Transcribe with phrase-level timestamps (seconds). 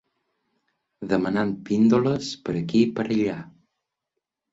[1.11, 3.37] Demanant píndoles per aquí per allà.